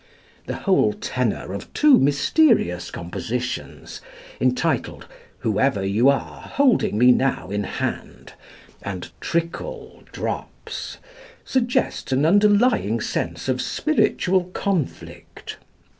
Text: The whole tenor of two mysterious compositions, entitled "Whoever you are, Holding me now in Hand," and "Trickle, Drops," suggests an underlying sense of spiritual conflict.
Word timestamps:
The 0.47 0.55
whole 0.55 0.93
tenor 0.93 1.53
of 1.53 1.71
two 1.73 1.99
mysterious 1.99 2.89
compositions, 2.89 4.01
entitled 4.39 5.05
"Whoever 5.41 5.85
you 5.85 6.09
are, 6.09 6.41
Holding 6.41 6.97
me 6.97 7.11
now 7.11 7.51
in 7.51 7.65
Hand," 7.65 8.33
and 8.81 9.11
"Trickle, 9.21 10.01
Drops," 10.11 10.97
suggests 11.45 12.11
an 12.11 12.25
underlying 12.25 12.99
sense 12.99 13.47
of 13.47 13.61
spiritual 13.61 14.45
conflict. 14.45 15.57